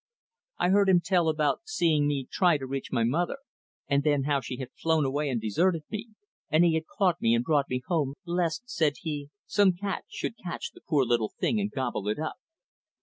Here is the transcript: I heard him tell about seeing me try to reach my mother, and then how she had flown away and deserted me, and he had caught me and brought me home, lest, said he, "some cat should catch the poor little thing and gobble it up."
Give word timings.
I 0.57 0.69
heard 0.69 0.89
him 0.89 0.99
tell 0.99 1.29
about 1.29 1.61
seeing 1.65 2.07
me 2.07 2.25
try 2.31 2.57
to 2.57 2.65
reach 2.65 2.91
my 2.91 3.03
mother, 3.03 3.37
and 3.87 4.01
then 4.01 4.23
how 4.23 4.41
she 4.41 4.57
had 4.57 4.71
flown 4.75 5.05
away 5.05 5.29
and 5.29 5.39
deserted 5.39 5.83
me, 5.91 6.07
and 6.49 6.65
he 6.65 6.73
had 6.73 6.87
caught 6.87 7.21
me 7.21 7.35
and 7.35 7.43
brought 7.45 7.69
me 7.69 7.83
home, 7.85 8.15
lest, 8.25 8.67
said 8.67 8.93
he, 9.01 9.29
"some 9.45 9.73
cat 9.73 10.05
should 10.09 10.37
catch 10.43 10.71
the 10.71 10.81
poor 10.81 11.05
little 11.05 11.29
thing 11.39 11.59
and 11.59 11.69
gobble 11.69 12.07
it 12.07 12.17
up." 12.17 12.37